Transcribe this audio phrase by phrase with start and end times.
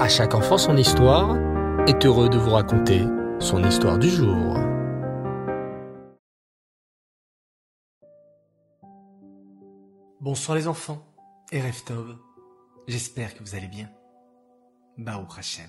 [0.00, 1.36] À chaque enfant son histoire
[1.86, 3.04] est heureux de vous raconter
[3.38, 4.56] son histoire du jour.
[10.18, 11.04] Bonsoir les enfants
[11.52, 11.60] et.
[12.88, 13.90] J'espère que vous allez bien.
[14.96, 15.68] Baou Hashem.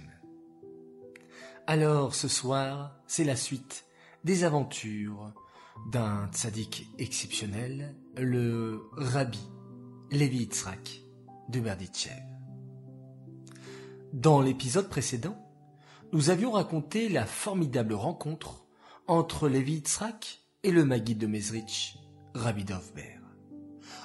[1.68, 3.84] Alors ce soir, c'est la suite
[4.23, 5.34] des aventures
[5.91, 9.45] d'un tzaddik exceptionnel, le Rabbi
[10.09, 11.02] Levi Yitzhak
[11.50, 12.40] de Berditchev.
[14.13, 15.38] Dans l'épisode précédent,
[16.11, 18.65] nous avions raconté la formidable rencontre
[19.07, 21.97] entre Levi Yitzhak et le Maguide de Mezrich,
[22.33, 23.19] Rabbi Dovber.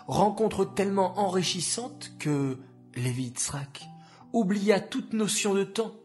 [0.07, 2.57] Rencontre tellement enrichissante que
[2.95, 3.85] Levi Yitzhak
[4.33, 5.97] oublia toute notion de temps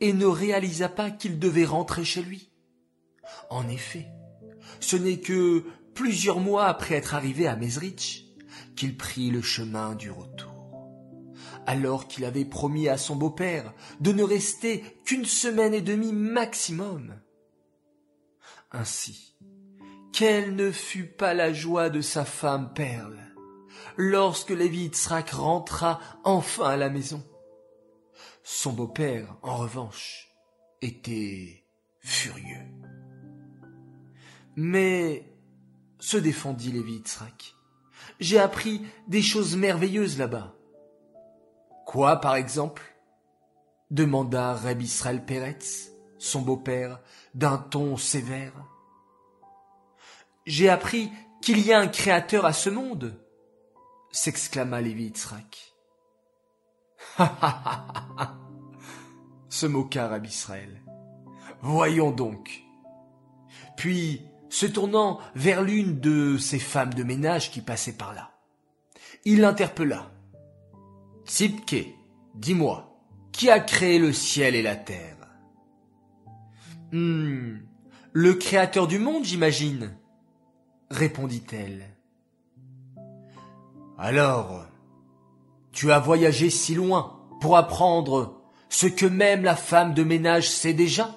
[0.00, 2.50] et ne réalisa pas qu'il devait rentrer chez lui.
[3.48, 4.06] En effet,
[4.80, 5.64] ce n'est que
[5.94, 8.26] plusieurs mois après être arrivé à Mezrich
[8.76, 10.45] qu'il prit le chemin du retour.
[11.66, 17.14] Alors qu'il avait promis à son beau-père de ne rester qu'une semaine et demie maximum.
[18.70, 19.36] Ainsi,
[20.12, 23.18] quelle ne fut pas la joie de sa femme Perle
[23.96, 27.24] lorsque Lévi Yitzhak rentra enfin à la maison.
[28.42, 30.28] Son beau-père, en revanche,
[30.82, 31.64] était
[32.00, 32.66] furieux.
[34.54, 35.32] Mais,
[35.98, 37.54] se défendit Lévi Yitzhak,
[38.20, 40.54] j'ai appris des choses merveilleuses là-bas.
[41.86, 42.82] Quoi, par exemple?
[43.90, 47.00] demanda Reb Israël Peretz, son beau-père,
[47.34, 48.52] d'un ton sévère.
[50.44, 53.16] J'ai appris qu'il y a un créateur à ce monde,
[54.10, 55.74] s'exclama Lévi Yitzhak.
[59.48, 60.82] se moqua Reb Israël.
[61.62, 62.64] Voyons donc.
[63.76, 68.32] Puis, se tournant vers l'une de ces femmes de ménage qui passaient par là,
[69.24, 70.10] il l'interpella.
[71.26, 71.96] Tzipke,
[72.34, 73.00] dis-moi,
[73.32, 75.16] qui a créé le ciel et la terre?
[76.92, 77.58] Hmm,
[78.12, 79.96] le créateur du monde, j'imagine,
[80.90, 81.84] répondit-elle.
[83.98, 84.66] Alors,
[85.72, 90.74] tu as voyagé si loin pour apprendre ce que même la femme de ménage sait
[90.74, 91.14] déjà?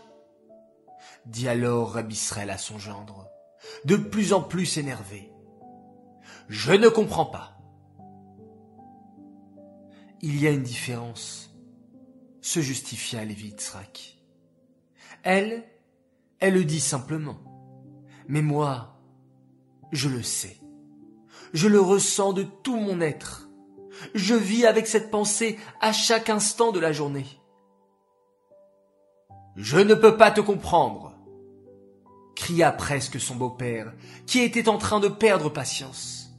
[1.26, 3.28] dit alors Rabbi Israël à son gendre,
[3.86, 5.32] de plus en plus énervé.
[6.48, 7.59] Je ne comprends pas.
[10.22, 11.56] Il y a une différence,
[12.42, 14.18] se justifia Lévi Yitzhak.
[15.24, 15.64] Elle,
[16.40, 17.38] elle le dit simplement.
[18.28, 19.00] Mais moi,
[19.92, 20.58] je le sais.
[21.54, 23.50] Je le ressens de tout mon être.
[24.14, 27.26] Je vis avec cette pensée à chaque instant de la journée.
[29.56, 31.18] Je ne peux pas te comprendre,
[32.36, 33.94] cria presque son beau-père,
[34.26, 36.30] qui était en train de perdre patience.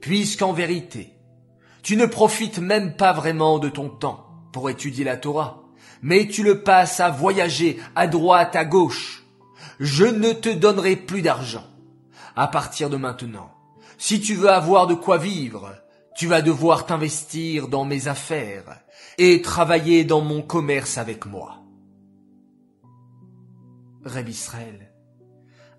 [0.00, 1.14] Puisqu'en vérité,
[1.84, 5.62] tu ne profites même pas vraiment de ton temps pour étudier la Torah,
[6.02, 9.24] mais tu le passes à voyager à droite, à gauche,
[9.78, 11.64] je ne te donnerai plus d'argent.
[12.36, 13.50] À partir de maintenant,
[13.98, 15.74] si tu veux avoir de quoi vivre,
[16.16, 18.80] tu vas devoir t'investir dans mes affaires
[19.18, 21.58] et travailler dans mon commerce avec moi.
[24.06, 24.90] Reb Israël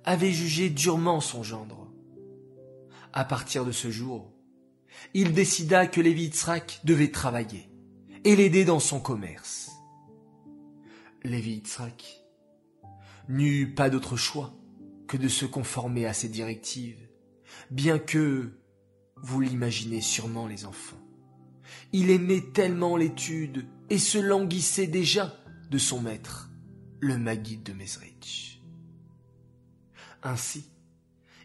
[0.04, 1.88] avait jugé durement son gendre.
[3.12, 4.34] À partir de ce jour,
[5.14, 7.70] il décida que Lévi Yitzhak devait travailler
[8.24, 9.72] et l'aider dans son commerce.
[11.24, 12.24] Lévi Yitzhak
[13.30, 14.54] n'eut pas d'autre choix
[15.08, 17.08] que de se conformer à ses directives,
[17.72, 18.60] bien que,
[19.18, 21.02] vous l'imaginez sûrement les enfants,
[21.94, 25.34] il aimait tellement l'étude et se languissait déjà
[25.70, 26.50] de son maître,
[27.00, 28.62] le Maguide de Mezrich.
[30.22, 30.72] Ainsi,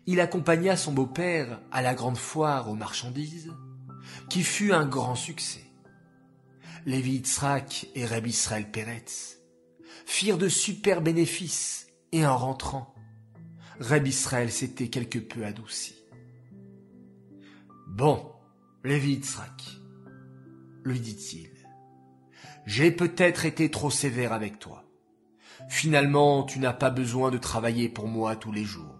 [0.07, 3.53] il accompagna son beau-père à la grande foire aux marchandises,
[4.29, 5.65] qui fut un grand succès.
[6.87, 9.39] Lévi Yitzhak et Reb Israël Peretz
[10.07, 12.95] firent de super bénéfices et en rentrant,
[13.79, 15.95] Reb Israël s'était quelque peu adouci.
[17.89, 18.33] Bon,
[18.85, 19.63] Lévi Yitzhak,
[20.85, 21.51] lui dit-il,
[22.67, 24.85] j'ai peut-être été trop sévère avec toi.
[25.69, 29.00] Finalement, tu n'as pas besoin de travailler pour moi tous les jours.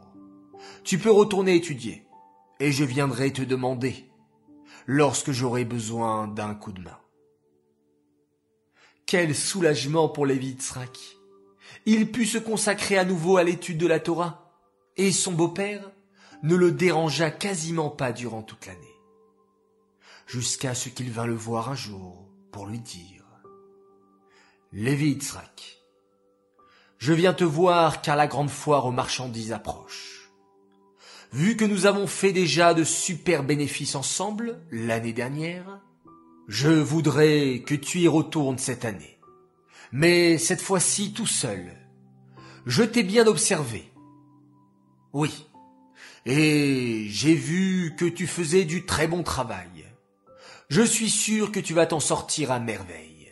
[0.85, 2.07] Tu peux retourner étudier,
[2.59, 4.11] et je viendrai te demander
[4.87, 6.99] lorsque j'aurai besoin d'un coup de main.
[9.07, 10.99] Quel soulagement pour Lévi Yitzhak.
[11.87, 14.53] Il put se consacrer à nouveau à l'étude de la Torah,
[14.97, 15.91] et son beau-père
[16.43, 18.97] ne le dérangea quasiment pas durant toute l'année.
[20.27, 23.25] Jusqu'à ce qu'il vint le voir un jour pour lui dire
[24.73, 25.79] Lévi Yitzhak,
[26.99, 30.20] je viens te voir car la grande foire aux marchandises approche.
[31.33, 35.81] Vu que nous avons fait déjà de super bénéfices ensemble l'année dernière,
[36.49, 39.21] Je voudrais que tu y retournes cette année.
[39.93, 41.77] Mais cette fois-ci tout seul.
[42.67, 43.93] Je t'ai bien observé.
[45.13, 45.47] Oui.
[46.27, 49.87] Et j'ai vu que tu faisais du très bon travail.
[50.69, 53.31] Je suis sûr que tu vas t'en sortir à merveille.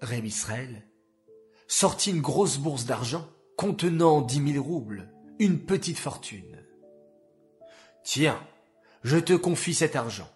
[0.00, 0.86] Reb Israël
[1.68, 6.62] sortit une grosse bourse d'argent contenant dix mille roubles, une petite fortune.
[8.04, 8.38] Tiens,
[9.02, 10.28] je te confie cet argent.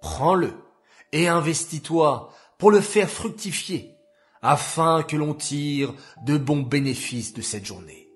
[0.00, 0.54] Prends-le
[1.12, 3.94] et investis-toi pour le faire fructifier,
[4.40, 8.10] afin que l'on tire de bons bénéfices de cette journée.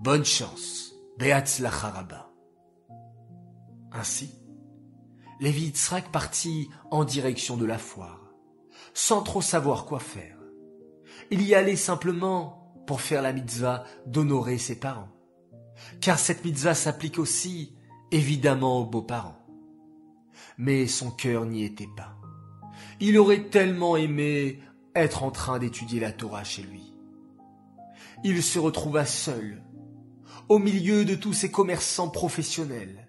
[0.00, 2.32] Bonne chance, Beatz Lacharaba.
[3.92, 4.34] Ainsi,
[5.38, 5.72] Lévi
[6.12, 8.34] partit en direction de la foire,
[8.92, 10.36] sans trop savoir quoi faire.
[11.30, 15.10] Il y allait simplement pour faire la mitzvah d'honorer ses parents,
[16.00, 17.74] car cette mitzvah s'applique aussi,
[18.10, 19.38] évidemment, aux beaux-parents.
[20.58, 22.16] Mais son cœur n'y était pas.
[23.00, 24.60] Il aurait tellement aimé
[24.94, 26.92] être en train d'étudier la Torah chez lui.
[28.24, 29.62] Il se retrouva seul,
[30.48, 33.08] au milieu de tous ces commerçants professionnels,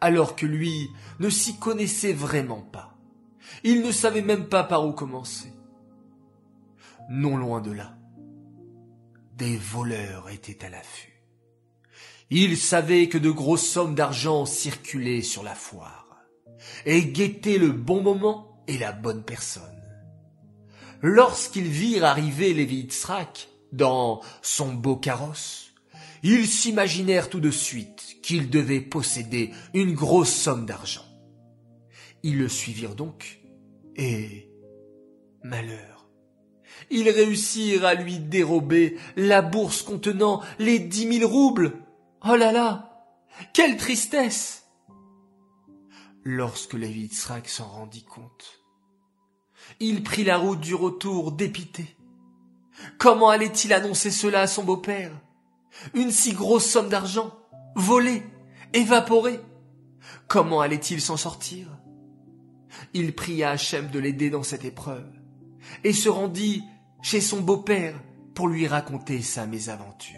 [0.00, 0.88] alors que lui
[1.18, 2.96] ne s'y connaissait vraiment pas.
[3.64, 5.52] Il ne savait même pas par où commencer.
[7.10, 7.98] Non loin de là,
[9.40, 11.24] des voleurs étaient à l'affût.
[12.28, 16.06] Il savait que de grosses sommes d'argent circulaient sur la foire,
[16.84, 19.62] et guettaient le bon moment et la bonne personne.
[21.00, 25.72] Lorsqu'ils virent arriver Lévi Yitzhak dans son beau carrosse,
[26.22, 31.06] ils s'imaginèrent tout de suite qu'il devait posséder une grosse somme d'argent.
[32.22, 33.40] Ils le suivirent donc,
[33.96, 34.50] et
[35.42, 35.99] malheur,
[36.90, 41.72] ils réussirent à lui dérober la bourse contenant les dix mille roubles.
[42.28, 43.04] Oh là là,
[43.52, 44.66] quelle tristesse
[46.24, 48.60] Lorsque Lévi Yitzhak s'en rendit compte,
[49.78, 51.96] il prit la route du retour dépité.
[52.98, 55.12] Comment allait-il annoncer cela à son beau-père?
[55.94, 57.34] Une si grosse somme d'argent,
[57.74, 58.22] volée,
[58.72, 59.40] évaporée.
[60.28, 61.68] Comment allait-il s'en sortir?
[62.92, 65.19] Il pria Hachem de l'aider dans cette épreuve
[65.84, 66.64] et se rendit
[67.02, 67.94] chez son beau-père
[68.34, 70.16] pour lui raconter sa mésaventure.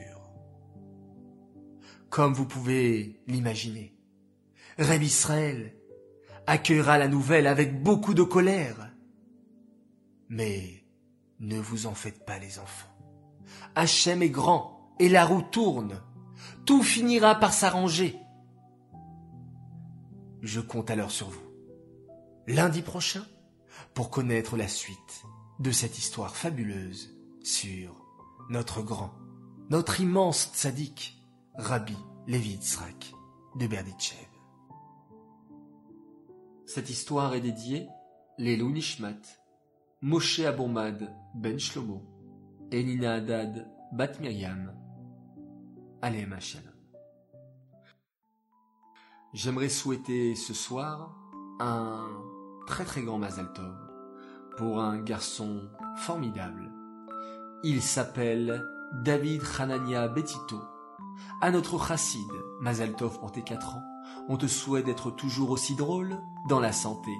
[2.11, 3.97] Comme vous pouvez l'imaginer,
[4.79, 5.75] Reb Israël
[6.47, 8.91] accueillera la nouvelle avec beaucoup de colère.
[10.29, 10.85] Mais
[11.41, 12.89] ne vous en faites pas les enfants.
[13.75, 16.03] Hachem est grand et la roue tourne.
[16.67, 18.19] Tout finira par s'arranger.
[20.43, 21.43] Je compte alors sur vous.
[22.47, 23.25] Lundi prochain,
[23.95, 25.25] pour connaître la suite
[25.63, 27.95] de cette histoire fabuleuse sur
[28.51, 29.13] notre grand,
[29.71, 31.23] notre immense tzaddik,
[31.55, 33.15] Rabbi Levi Yitzhak
[33.55, 34.27] de Berditchev.
[36.67, 37.87] Cette histoire est dédiée
[38.39, 39.21] Lelou Nishmat,
[40.01, 42.03] Moshe Abomad Ben Shlomo
[42.73, 44.75] et Nina Haddad Bat Miriam.
[46.01, 46.73] Alem Shalom.
[49.33, 51.17] J'aimerais souhaiter ce soir
[51.61, 52.09] un
[52.67, 53.92] très très grand Mazal Tov
[54.57, 56.71] pour un garçon formidable.
[57.63, 58.65] Il s'appelle
[59.05, 60.61] David Hanania Betito.
[61.41, 63.83] À notre chassid, Mazal Tov pour tes 4 ans,
[64.29, 67.13] on te souhaite d'être toujours aussi drôle, dans la santé,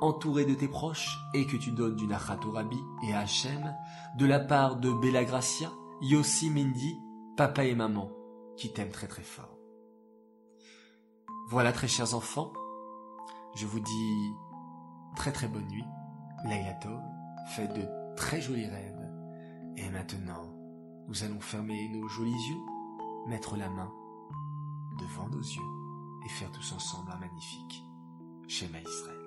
[0.00, 3.74] entouré de tes proches et que tu donnes du Nachat au Rabbi et à Hachem
[4.16, 5.70] de la part de Bella Gracia,
[6.00, 6.98] Yossi Mindy,
[7.36, 8.10] papa et maman
[8.56, 9.58] qui t'aiment très très fort.
[11.48, 12.52] Voilà très chers enfants,
[13.54, 14.32] je vous dis
[15.16, 15.84] très très bonne nuit,
[16.44, 17.00] Laila Tov,
[17.48, 19.10] faites de très jolis rêves
[19.76, 20.54] et maintenant
[21.08, 23.92] nous allons fermer nos jolis yeux, mettre la main
[24.98, 27.84] devant nos yeux et faire tous ensemble un magnifique
[28.48, 29.19] schéma Israël.